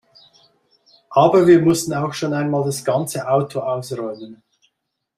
[1.11, 4.41] Aber wir mussten auch schon einmal das ganze Auto ausräumen.